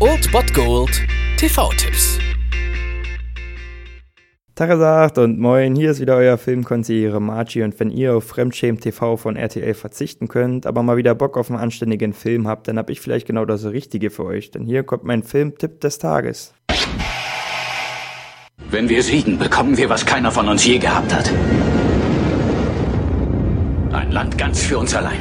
[0.00, 1.02] Old Bot Gold
[1.36, 2.18] TV-Tipps.
[4.54, 9.18] Tagesagt und moin, hier ist wieder euer Filmkonsigliere Margie und wenn ihr auf Fremdschämen TV
[9.18, 12.88] von RTL verzichten könnt, aber mal wieder Bock auf einen anständigen Film habt, dann hab
[12.88, 16.54] ich vielleicht genau das Richtige für euch, denn hier kommt mein Filmtipp des Tages.
[18.70, 21.30] Wenn wir siegen, bekommen wir, was keiner von uns je gehabt hat.
[23.92, 25.18] Ein Land ganz für uns allein.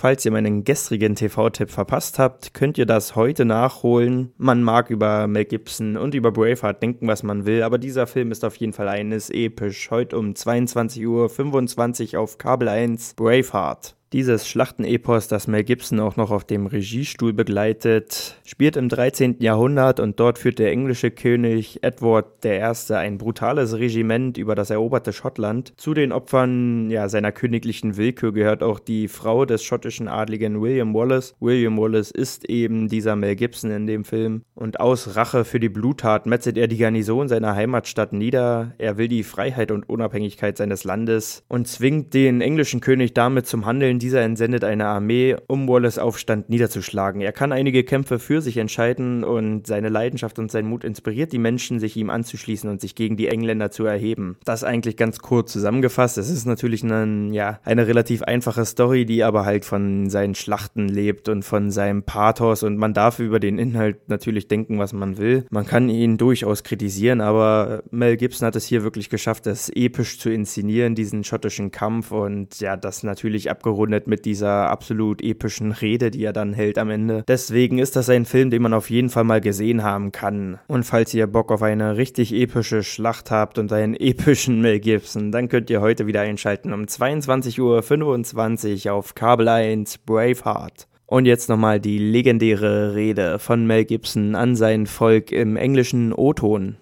[0.00, 4.32] Falls ihr meinen gestrigen TV-Tipp verpasst habt, könnt ihr das heute nachholen.
[4.38, 8.32] Man mag über Mel Gibson und über Braveheart denken, was man will, aber dieser Film
[8.32, 9.90] ist auf jeden Fall eines episch.
[9.90, 13.94] Heute um 22.25 Uhr auf Kabel 1 Braveheart.
[14.12, 19.36] Dieses Schlachtenepos, das Mel Gibson auch noch auf dem Regiestuhl begleitet, spielt im 13.
[19.38, 22.60] Jahrhundert und dort führt der englische König Edward I.
[22.92, 25.74] ein brutales Regiment über das eroberte Schottland.
[25.76, 30.92] Zu den Opfern ja, seiner königlichen Willkür gehört auch die Frau des schottischen Adligen William
[30.92, 31.36] Wallace.
[31.38, 35.68] William Wallace ist eben dieser Mel Gibson in dem Film und aus Rache für die
[35.68, 38.72] Bluttat metzelt er die Garnison seiner Heimatstadt nieder.
[38.78, 43.66] Er will die Freiheit und Unabhängigkeit seines Landes und zwingt den englischen König damit zum
[43.66, 47.20] Handeln dieser entsendet eine Armee, um Wallace Aufstand niederzuschlagen.
[47.20, 51.38] Er kann einige Kämpfe für sich entscheiden und seine Leidenschaft und sein Mut inspiriert die
[51.38, 54.36] Menschen, sich ihm anzuschließen und sich gegen die Engländer zu erheben.
[54.44, 56.18] Das eigentlich ganz kurz zusammengefasst.
[56.18, 60.88] Es ist natürlich eine, ja, eine relativ einfache Story, die aber halt von seinen Schlachten
[60.88, 65.18] lebt und von seinem Pathos und man darf über den Inhalt natürlich denken, was man
[65.18, 65.46] will.
[65.50, 70.18] Man kann ihn durchaus kritisieren, aber Mel Gibson hat es hier wirklich geschafft, das episch
[70.18, 75.72] zu inszenieren, diesen schottischen Kampf und ja, das natürlich abgerundet abgerundet mit dieser absolut epischen
[75.72, 77.24] Rede, die er dann hält am Ende.
[77.26, 80.58] Deswegen ist das ein Film, den man auf jeden Fall mal gesehen haben kann.
[80.68, 85.32] Und falls ihr Bock auf eine richtig epische Schlacht habt und einen epischen Mel Gibson,
[85.32, 90.86] dann könnt ihr heute wieder einschalten um 22.25 Uhr auf Kabel 1 Braveheart.
[91.06, 96.76] Und jetzt nochmal die legendäre Rede von Mel Gibson an sein Volk im englischen O-Ton.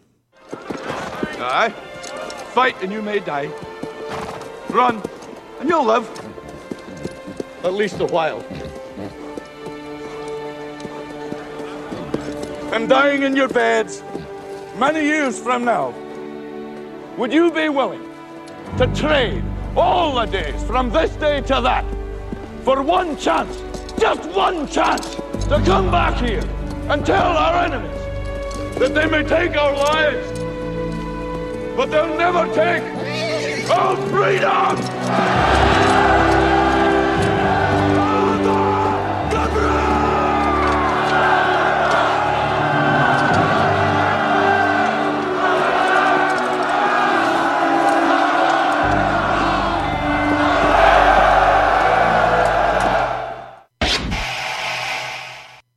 [2.54, 3.48] Fight and you may die.
[4.70, 5.00] Run
[5.60, 6.27] and you'll live.
[7.64, 8.44] At least a while.
[12.72, 14.02] And dying in your beds
[14.76, 15.94] many years from now,
[17.16, 18.08] would you be willing
[18.76, 19.42] to trade
[19.76, 21.84] all the days from this day to that
[22.64, 23.62] for one chance,
[23.98, 25.16] just one chance,
[25.48, 26.44] to come back here
[26.90, 27.98] and tell our enemies
[28.78, 30.38] that they may take our lives,
[31.76, 32.82] but they'll never take
[33.70, 35.87] our freedom!